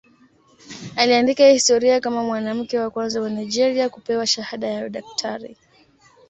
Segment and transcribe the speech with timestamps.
[0.95, 5.57] Aliandika historia kama mwanamke wa kwanza wa Nigeria kupewa shahada ya udaktari.